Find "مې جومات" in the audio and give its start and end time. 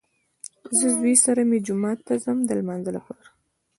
1.49-1.99